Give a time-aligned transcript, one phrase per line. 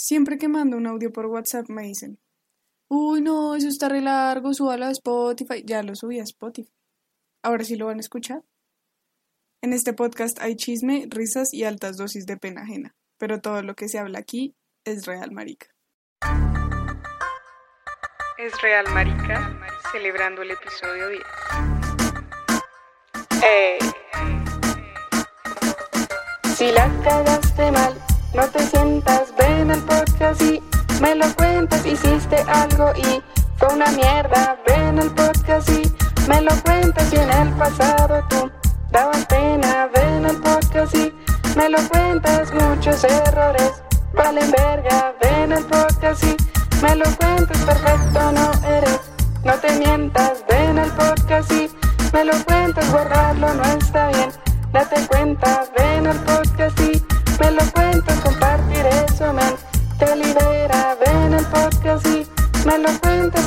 [0.00, 2.20] Siempre que mando un audio por WhatsApp me dicen,
[2.88, 5.64] uy, no, eso está re largo, súbalo a Spotify.
[5.66, 6.72] Ya lo subí a Spotify.
[7.42, 8.44] Ahora sí lo van a escuchar.
[9.60, 13.74] En este podcast hay chisme, risas y altas dosis de pena ajena, pero todo lo
[13.74, 15.66] que se habla aquí es real, marica.
[18.38, 19.58] Es real, marica,
[19.90, 21.22] celebrando el episodio 10.
[23.42, 23.78] Ey.
[26.54, 30.62] Si la cagaste mal, no te sientas, ven al podcast y
[31.00, 31.84] me lo cuentas.
[31.86, 33.22] Hiciste algo y
[33.56, 34.56] fue una mierda.
[34.66, 35.82] Ven al podcast y
[36.28, 37.12] me lo cuentas.
[37.12, 38.50] Y en el pasado tú
[38.90, 39.88] dabas pena.
[39.94, 41.12] Ven al podcast y
[41.56, 42.52] me lo cuentas.
[42.52, 45.14] Muchos errores valen verga.
[45.20, 46.36] Ven al podcast y
[46.82, 47.58] me lo cuentas.
[47.58, 49.00] Perfecto no eres,
[49.44, 50.44] no te mientas.
[50.48, 51.70] Ven al podcast y
[52.12, 52.90] me lo cuentas.
[52.92, 54.30] Borrarlo no está bien.
[54.72, 55.64] Date cuenta,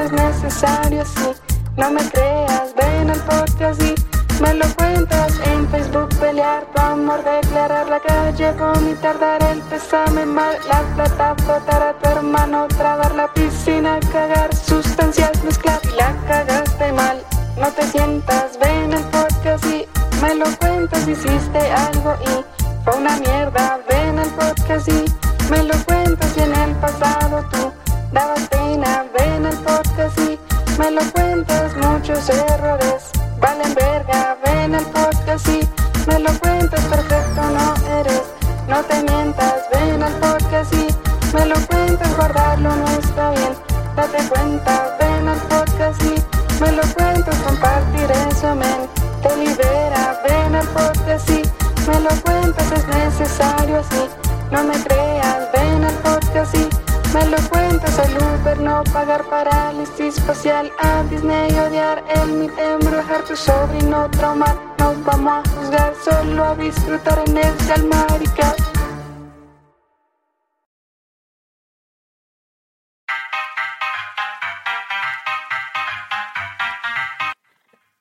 [0.00, 1.32] es necesario, sí,
[1.76, 3.94] no me creas, ven al podcast y
[4.42, 10.26] me lo cuentas, en Facebook pelear tu amor, declarar la calle, vomitar, dar el pésame
[10.26, 15.80] mal, la plata, botar a tu hermano, trabar la piscina, cagar sustancias, mezclar.
[15.84, 17.22] Y la cagaste mal,
[17.58, 19.86] no te sientas, ven al podcast y
[20.20, 22.44] me lo cuentas, hiciste algo y
[22.84, 23.80] fue una mierda.
[23.88, 25.04] Ven al podcast y
[25.50, 26.36] me lo cuentas.
[26.36, 27.72] Y en el pasado tú
[28.12, 28.65] dabas.
[28.76, 30.38] Ven al podcast y
[30.78, 33.10] me lo cuentas, muchos errores
[33.40, 34.36] valen verga.
[34.44, 35.66] Ven al podcast y
[36.06, 38.22] me lo cuentas, perfecto no eres,
[38.68, 39.62] no te mientas.
[39.72, 40.88] Ven al podcast y
[41.34, 43.54] me lo cuentas, guardarlo no está bien.
[43.96, 48.80] Date cuenta, ven al podcast y me lo cuentas, compartir eso, men,
[49.22, 50.20] te libera.
[50.28, 51.42] Ven al podcast y
[51.88, 54.06] me lo cuentas, es necesario así.
[54.50, 57.98] No me creas, ven al podcast y me lo cuentas.
[57.98, 60.70] El Uber no pagar parálisis facial.
[60.78, 64.56] A Disney odiar el mit embrujar tu sobrino traumar.
[64.78, 68.54] Nos vamos a juzgar, solo a disfrutar en el marica.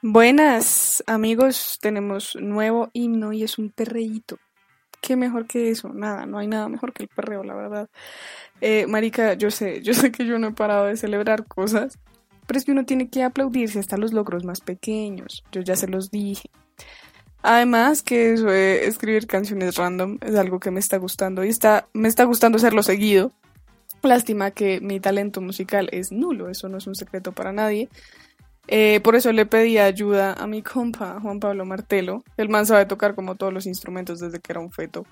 [0.00, 4.38] Buenas amigos, tenemos nuevo himno y es un perreíto.
[5.00, 5.90] ¿Qué mejor que eso?
[5.90, 7.88] Nada, no hay nada mejor que el perreo, la verdad.
[8.60, 11.98] Eh, marica, yo sé, yo sé que yo no he parado de celebrar cosas,
[12.46, 15.44] pero es que uno tiene que aplaudirse hasta los logros más pequeños.
[15.52, 16.50] Yo ya se los dije.
[17.42, 21.88] Además que eso de escribir canciones random es algo que me está gustando y está,
[21.92, 23.32] me está gustando hacerlo seguido.
[24.02, 27.88] Lástima que mi talento musical es nulo, eso no es un secreto para nadie.
[28.70, 32.22] Eh, por eso le pedí ayuda a mi compa, Juan Pablo Martelo.
[32.36, 35.06] El man sabe tocar como todos los instrumentos desde que era un feto.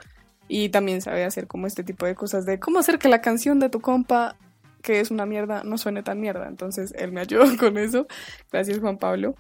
[0.47, 3.59] Y también sabe hacer como este tipo de cosas de cómo hacer que la canción
[3.59, 4.37] de tu compa,
[4.83, 6.47] que es una mierda, no suene tan mierda.
[6.49, 8.06] Entonces él me ayudó con eso.
[8.53, 9.34] Gracias Juan Pablo.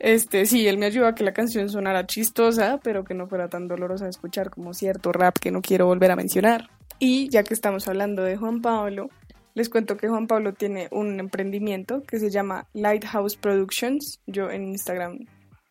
[0.00, 3.48] Este, sí, él me ayudó a que la canción sonara chistosa, pero que no fuera
[3.48, 6.70] tan dolorosa de escuchar como cierto rap que no quiero volver a mencionar.
[6.98, 9.10] Y ya que estamos hablando de Juan Pablo,
[9.54, 14.20] les cuento que Juan Pablo tiene un emprendimiento que se llama Lighthouse Productions.
[14.26, 15.26] Yo en Instagram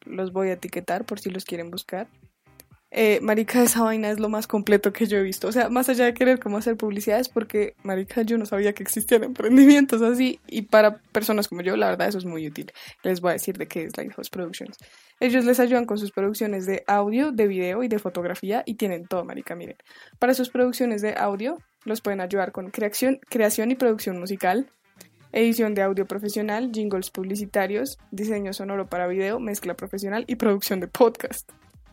[0.06, 2.08] los voy a etiquetar por si los quieren buscar.
[2.90, 5.48] Eh, marica, esa vaina es lo más completo que yo he visto.
[5.48, 8.84] O sea, más allá de querer cómo hacer publicidades, porque, marica, yo no sabía que
[8.84, 10.40] existían emprendimientos así.
[10.48, 12.72] Y para personas como yo, la verdad, eso es muy útil.
[13.04, 14.78] Les voy a decir de qué es Lighthouse Productions.
[15.20, 19.08] Ellos les ayudan con sus producciones de audio, de video y de fotografía y tienen
[19.08, 19.78] todo, marica, miren.
[20.20, 24.70] Para sus producciones de audio, los pueden ayudar con creación, creación y producción musical,
[25.32, 30.88] edición de audio profesional, jingles publicitarios, diseño sonoro para video, mezcla profesional y producción de
[30.88, 31.52] podcast.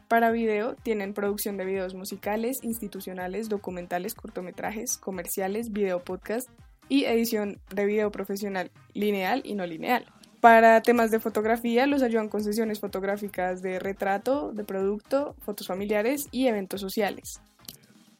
[0.08, 6.48] Para video tienen producción de videos musicales, institucionales, documentales, cortometrajes, comerciales, video podcast
[6.90, 10.04] y edición de video profesional lineal y no lineal.
[10.44, 16.28] Para temas de fotografía los ayudan con sesiones fotográficas de retrato, de producto, fotos familiares
[16.32, 17.40] y eventos sociales.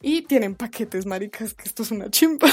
[0.01, 2.47] Y tienen paquetes, maricas, que esto es una chimpa.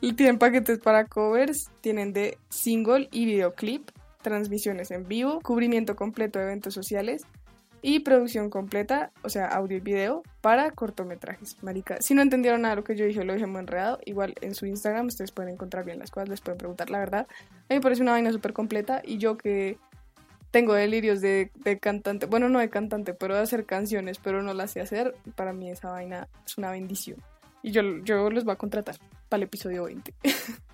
[0.00, 3.90] y tienen paquetes para covers, tienen de single y videoclip,
[4.22, 7.24] transmisiones en vivo, cubrimiento completo de eventos sociales
[7.82, 12.00] y producción completa, o sea, audio y video para cortometrajes, marica.
[12.00, 13.98] Si no entendieron nada de lo que yo dije, lo dije muy enredado.
[14.04, 17.26] Igual en su Instagram ustedes pueden encontrar bien las cosas, les pueden preguntar la verdad.
[17.30, 19.78] A mí me parece una vaina súper completa y yo que
[20.50, 21.50] tengo delirios de,
[21.80, 25.52] cantante, bueno, no de cantante, pero de hacer canciones, pero no las sé hacer, para
[25.52, 27.22] mí esa vaina es una bendición.
[27.62, 28.96] Y yo, yo los voy a contratar
[29.28, 30.14] para el episodio 20.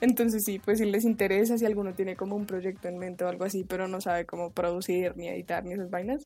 [0.00, 3.28] Entonces sí, pues si les interesa, si alguno tiene como un proyecto en mente o
[3.28, 6.24] algo así, pero no sabe cómo producir, ni editar, ni esas vainas,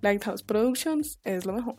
[0.00, 1.76] Lighthouse Productions es lo mejor.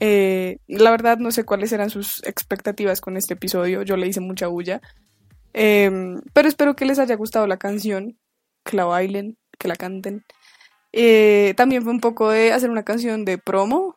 [0.00, 4.20] Eh, la verdad no sé cuáles eran sus expectativas con este episodio, yo le hice
[4.20, 4.80] mucha bulla.
[5.52, 8.18] Em, pero espero que les haya gustado la canción,
[8.64, 10.24] que la bailen, que la canten.
[10.92, 13.96] Eh, también fue un poco de hacer una canción de promo,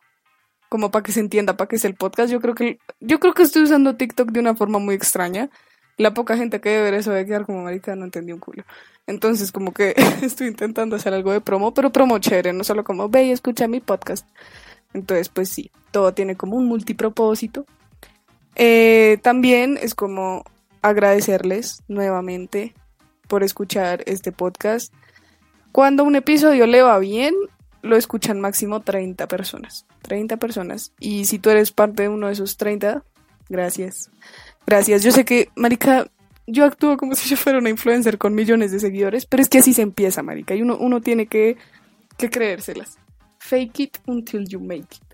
[0.72, 2.32] como para que se entienda, para que es el podcast.
[2.32, 5.50] Yo creo que yo creo que estoy usando TikTok de una forma muy extraña.
[5.98, 8.64] La poca gente que debe ver eso debe quedar como marica, no entendí un culo.
[9.06, 13.10] Entonces, como que estoy intentando hacer algo de promo, pero promo chévere, no solo como
[13.10, 14.26] ve y escucha mi podcast.
[14.94, 17.66] Entonces, pues sí, todo tiene como un multipropósito.
[18.54, 20.42] Eh, también es como
[20.80, 22.72] agradecerles nuevamente
[23.28, 24.90] por escuchar este podcast.
[25.70, 27.34] Cuando un episodio le va bien,
[27.82, 29.86] lo escuchan máximo 30 personas.
[30.02, 30.92] 30 personas.
[30.98, 33.04] Y si tú eres parte de uno de esos 30,
[33.48, 34.10] gracias.
[34.66, 35.02] Gracias.
[35.02, 36.06] Yo sé que, Marica,
[36.46, 39.58] yo actúo como si yo fuera una influencer con millones de seguidores, pero es que
[39.58, 40.54] así se empieza, Marica.
[40.54, 41.56] Y uno, uno tiene que,
[42.16, 42.98] que creérselas.
[43.38, 45.12] Fake it until you make it.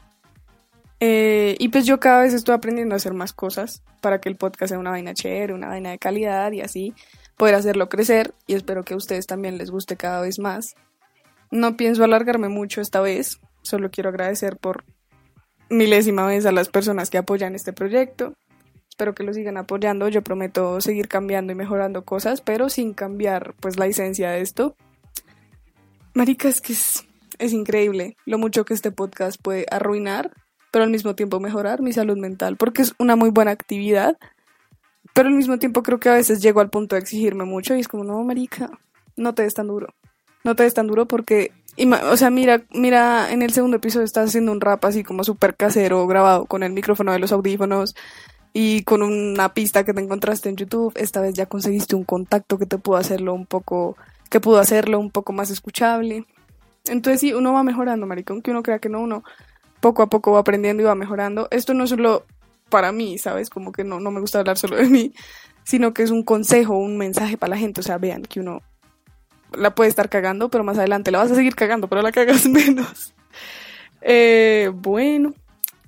[1.00, 4.37] Eh, y pues yo cada vez estoy aprendiendo a hacer más cosas para que el
[4.37, 6.93] podcast sea una vaina chévere, una vaina de calidad y así
[7.37, 10.75] poder hacerlo crecer y espero que a ustedes también les guste cada vez más.
[11.50, 14.84] No pienso alargarme mucho esta vez, solo quiero agradecer por
[15.70, 18.34] milésima vez a las personas que apoyan este proyecto.
[18.88, 23.54] Espero que lo sigan apoyando, yo prometo seguir cambiando y mejorando cosas, pero sin cambiar
[23.60, 24.76] pues la esencia de esto.
[26.14, 27.04] Marica, es que es,
[27.52, 30.32] increíble lo mucho que este podcast puede arruinar
[30.70, 34.18] pero al mismo tiempo mejorar mi salud mental, porque es una muy buena actividad,
[35.14, 37.80] pero al mismo tiempo creo que a veces llego al punto de exigirme mucho y
[37.80, 38.70] es como, no, marica,
[39.16, 39.94] no te des tan duro,
[40.48, 41.52] no te des tan duro porque,
[42.10, 45.54] o sea, mira, mira, en el segundo episodio estás haciendo un rap así como súper
[45.54, 47.94] casero, grabado con el micrófono de los audífonos
[48.52, 52.58] y con una pista que te encontraste en YouTube, esta vez ya conseguiste un contacto
[52.58, 53.96] que te pudo hacerlo un poco,
[54.30, 56.24] que pudo hacerlo un poco más escuchable.
[56.86, 59.22] Entonces sí, uno va mejorando, marica, aunque uno crea que no, uno
[59.80, 61.48] poco a poco va aprendiendo y va mejorando.
[61.50, 62.24] Esto no es solo
[62.70, 63.50] para mí, ¿sabes?
[63.50, 65.12] Como que no, no me gusta hablar solo de mí,
[65.62, 67.80] sino que es un consejo, un mensaje para la gente.
[67.80, 68.62] O sea, vean que uno
[69.52, 72.46] la puede estar cagando, pero más adelante la vas a seguir cagando, pero la cagas
[72.48, 73.14] menos.
[74.00, 75.34] Eh, bueno,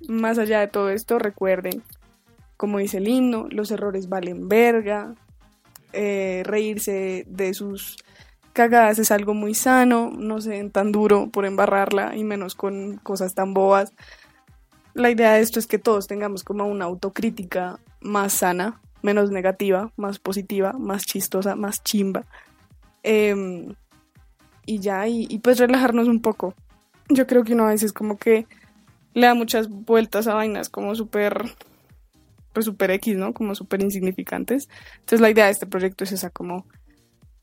[0.09, 1.83] más allá de todo esto, recuerden,
[2.57, 5.15] como dice el himno, los errores valen verga,
[5.93, 7.97] eh, reírse de sus
[8.53, 13.35] cagadas es algo muy sano, no se tan duro por embarrarla y menos con cosas
[13.35, 13.93] tan bobas.
[14.95, 19.93] La idea de esto es que todos tengamos como una autocrítica más sana, menos negativa,
[19.97, 22.25] más positiva, más chistosa, más chimba.
[23.03, 23.75] Em,
[24.67, 26.55] y ya, y, pues relajarnos un poco.
[27.09, 28.47] Yo creo que uno a veces como que
[29.15, 31.45] le da muchas vueltas a vainas como súper,
[32.53, 33.35] pues súper X, ¿no?
[33.35, 34.69] Como súper insignificantes.
[35.01, 36.67] Entonces la idea de este proyecto es esa, como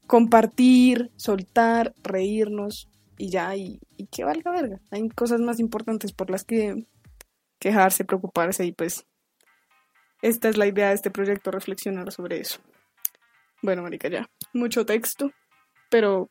[0.07, 2.88] compartir, soltar, reírnos
[3.18, 3.80] y ya, y,
[4.12, 4.80] que valga verga.
[4.92, 6.86] Hay cosas más importantes por las que
[7.60, 9.06] quejarse, preocuparse y pues
[10.21, 12.60] esta es la idea de este proyecto, reflexionar sobre eso.
[13.62, 14.30] Bueno, marica, ya.
[14.53, 15.31] Mucho texto,
[15.89, 16.30] pero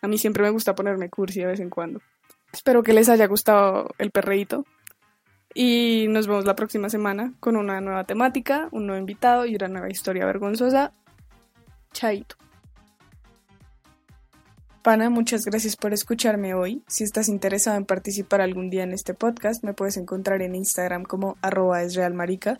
[0.00, 2.00] a mí siempre me gusta ponerme cursi de vez en cuando.
[2.52, 4.64] Espero que les haya gustado el perreíto.
[5.54, 9.68] Y nos vemos la próxima semana con una nueva temática, un nuevo invitado y una
[9.68, 10.92] nueva historia vergonzosa.
[11.92, 12.36] Chaito.
[14.82, 16.82] Pana, muchas gracias por escucharme hoy.
[16.88, 21.04] Si estás interesado en participar algún día en este podcast, me puedes encontrar en Instagram
[21.04, 22.58] como arroba esrealmarica,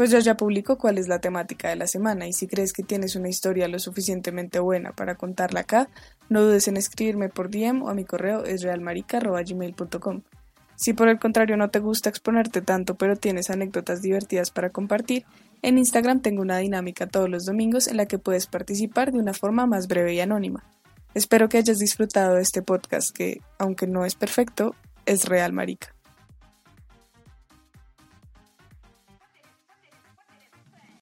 [0.00, 2.82] pues yo ya publico cuál es la temática de la semana y si crees que
[2.82, 5.90] tienes una historia lo suficientemente buena para contarla acá,
[6.30, 10.22] no dudes en escribirme por DM o a mi correo esrealmarica.gmail.com.
[10.74, 15.26] Si por el contrario no te gusta exponerte tanto pero tienes anécdotas divertidas para compartir,
[15.60, 19.34] en Instagram tengo una dinámica todos los domingos en la que puedes participar de una
[19.34, 20.64] forma más breve y anónima.
[21.12, 25.94] Espero que hayas disfrutado de este podcast que, aunque no es perfecto, es real, marica.